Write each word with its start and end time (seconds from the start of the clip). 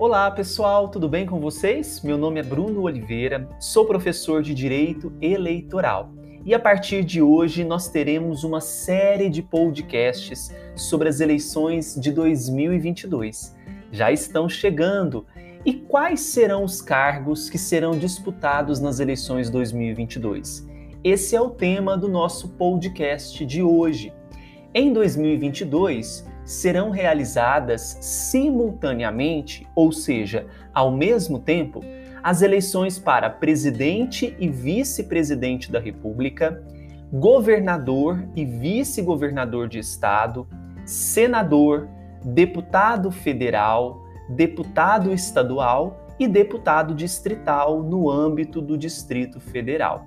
Olá 0.00 0.30
pessoal, 0.30 0.88
tudo 0.88 1.08
bem 1.08 1.26
com 1.26 1.40
vocês? 1.40 2.00
Meu 2.02 2.16
nome 2.16 2.38
é 2.38 2.42
Bruno 2.44 2.82
Oliveira, 2.82 3.48
sou 3.58 3.84
professor 3.84 4.44
de 4.44 4.54
Direito 4.54 5.12
Eleitoral 5.20 6.12
e 6.46 6.54
a 6.54 6.58
partir 6.60 7.02
de 7.02 7.20
hoje 7.20 7.64
nós 7.64 7.88
teremos 7.88 8.44
uma 8.44 8.60
série 8.60 9.28
de 9.28 9.42
podcasts 9.42 10.54
sobre 10.76 11.08
as 11.08 11.18
eleições 11.18 11.96
de 11.96 12.12
2022. 12.12 13.56
Já 13.90 14.12
estão 14.12 14.48
chegando 14.48 15.26
e 15.64 15.72
quais 15.74 16.20
serão 16.20 16.62
os 16.62 16.80
cargos 16.80 17.50
que 17.50 17.58
serão 17.58 17.98
disputados 17.98 18.78
nas 18.78 19.00
eleições 19.00 19.50
2022? 19.50 20.64
Esse 21.02 21.34
é 21.34 21.40
o 21.40 21.50
tema 21.50 21.98
do 21.98 22.06
nosso 22.06 22.50
podcast 22.50 23.44
de 23.44 23.64
hoje. 23.64 24.12
Em 24.72 24.92
2022, 24.92 26.24
serão 26.48 26.88
realizadas 26.88 27.98
simultaneamente, 28.00 29.66
ou 29.74 29.92
seja, 29.92 30.46
ao 30.72 30.90
mesmo 30.90 31.38
tempo, 31.38 31.84
as 32.22 32.40
eleições 32.40 32.98
para 32.98 33.28
presidente 33.28 34.34
e 34.38 34.48
vice-presidente 34.48 35.70
da 35.70 35.78
República, 35.78 36.64
governador 37.12 38.26
e 38.34 38.46
vice-governador 38.46 39.68
de 39.68 39.78
estado, 39.78 40.48
senador, 40.86 41.86
deputado 42.24 43.10
federal, 43.10 44.02
deputado 44.30 45.12
estadual 45.12 46.08
e 46.18 46.26
deputado 46.26 46.94
distrital 46.94 47.82
no 47.82 48.10
âmbito 48.10 48.62
do 48.62 48.78
Distrito 48.78 49.38
Federal. 49.38 50.06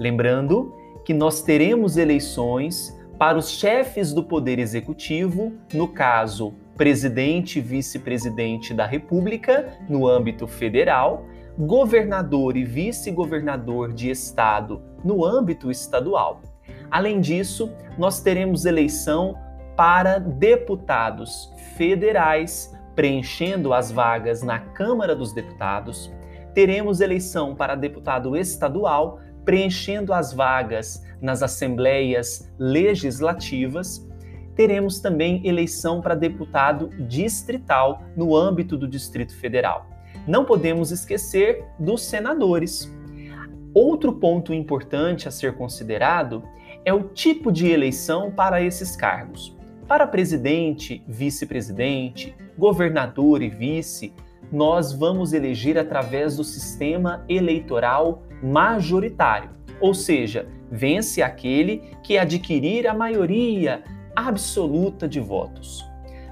Lembrando 0.00 0.74
que 1.04 1.14
nós 1.14 1.42
teremos 1.42 1.96
eleições 1.96 2.92
para 3.24 3.38
os 3.38 3.52
chefes 3.52 4.12
do 4.12 4.22
Poder 4.22 4.58
Executivo, 4.58 5.54
no 5.72 5.88
caso, 5.88 6.52
presidente 6.76 7.58
e 7.58 7.62
vice-presidente 7.62 8.74
da 8.74 8.84
República, 8.84 9.78
no 9.88 10.06
âmbito 10.06 10.46
federal, 10.46 11.24
governador 11.58 12.54
e 12.54 12.66
vice-governador 12.66 13.94
de 13.94 14.10
estado, 14.10 14.82
no 15.02 15.24
âmbito 15.24 15.70
estadual. 15.70 16.42
Além 16.90 17.18
disso, 17.18 17.72
nós 17.96 18.20
teremos 18.20 18.66
eleição 18.66 19.38
para 19.74 20.18
deputados 20.18 21.50
federais, 21.78 22.78
preenchendo 22.94 23.72
as 23.72 23.90
vagas 23.90 24.42
na 24.42 24.58
Câmara 24.58 25.16
dos 25.16 25.32
Deputados. 25.32 26.12
Teremos 26.52 27.00
eleição 27.00 27.56
para 27.56 27.74
deputado 27.74 28.36
estadual, 28.36 29.18
preenchendo 29.44 30.12
as 30.12 30.32
vagas 30.32 31.04
nas 31.20 31.42
assembleias 31.42 32.50
legislativas. 32.58 34.06
Teremos 34.54 35.00
também 35.00 35.46
eleição 35.46 36.00
para 36.00 36.14
deputado 36.14 36.88
distrital 37.08 38.02
no 38.16 38.36
âmbito 38.36 38.76
do 38.76 38.86
Distrito 38.86 39.36
Federal. 39.36 39.86
Não 40.26 40.44
podemos 40.44 40.90
esquecer 40.90 41.64
dos 41.78 42.02
senadores. 42.02 42.92
Outro 43.74 44.12
ponto 44.12 44.54
importante 44.54 45.26
a 45.26 45.30
ser 45.30 45.54
considerado 45.54 46.42
é 46.84 46.94
o 46.94 47.02
tipo 47.02 47.50
de 47.50 47.66
eleição 47.66 48.30
para 48.30 48.62
esses 48.62 48.94
cargos. 48.94 49.56
Para 49.88 50.06
presidente, 50.06 51.02
vice-presidente, 51.06 52.34
governador 52.56 53.42
e 53.42 53.50
vice, 53.50 54.14
nós 54.50 54.92
vamos 54.92 55.32
eleger 55.32 55.76
através 55.76 56.36
do 56.36 56.44
sistema 56.44 57.24
eleitoral 57.28 58.22
majoritário, 58.42 59.50
ou 59.80 59.94
seja, 59.94 60.48
vence 60.70 61.22
aquele 61.22 61.90
que 62.02 62.18
adquirir 62.18 62.86
a 62.86 62.94
maioria 62.94 63.82
absoluta 64.14 65.08
de 65.08 65.20
votos. 65.20 65.84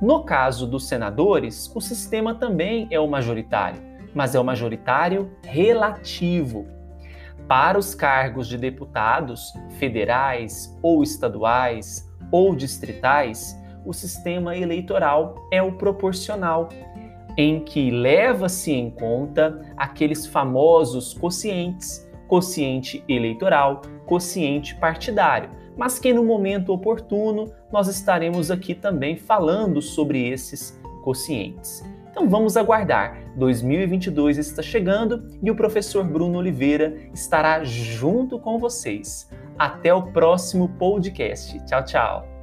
No 0.00 0.24
caso 0.24 0.66
dos 0.66 0.86
senadores, 0.86 1.70
o 1.74 1.80
sistema 1.80 2.34
também 2.34 2.86
é 2.90 3.00
o 3.00 3.08
majoritário, 3.08 3.80
mas 4.14 4.34
é 4.34 4.40
o 4.40 4.44
majoritário 4.44 5.30
relativo. 5.42 6.66
Para 7.48 7.78
os 7.78 7.94
cargos 7.94 8.48
de 8.48 8.56
deputados 8.56 9.52
federais 9.78 10.76
ou 10.82 11.02
estaduais 11.02 12.10
ou 12.30 12.54
distritais, 12.54 13.56
o 13.84 13.92
sistema 13.92 14.56
eleitoral 14.56 15.34
é 15.52 15.62
o 15.62 15.72
proporcional, 15.72 16.68
em 17.36 17.60
que 17.60 17.90
leva-se 17.90 18.72
em 18.72 18.90
conta 18.90 19.60
aqueles 19.76 20.26
famosos 20.26 21.14
quocientes, 21.14 22.08
quociente 22.28 23.04
eleitoral, 23.08 23.82
quociente 24.06 24.74
partidário, 24.76 25.50
mas 25.76 25.98
que 25.98 26.12
no 26.12 26.24
momento 26.24 26.72
oportuno 26.72 27.52
nós 27.72 27.88
estaremos 27.88 28.50
aqui 28.50 28.74
também 28.74 29.16
falando 29.16 29.82
sobre 29.82 30.28
esses 30.28 30.80
quocientes. 31.02 31.84
Então 32.10 32.28
vamos 32.28 32.56
aguardar. 32.56 33.18
2022 33.36 34.38
está 34.38 34.62
chegando 34.62 35.28
e 35.42 35.50
o 35.50 35.56
professor 35.56 36.04
Bruno 36.04 36.38
Oliveira 36.38 36.96
estará 37.12 37.64
junto 37.64 38.38
com 38.38 38.56
vocês. 38.56 39.28
Até 39.58 39.92
o 39.92 40.12
próximo 40.12 40.68
podcast. 40.78 41.58
Tchau, 41.66 41.84
tchau. 41.84 42.33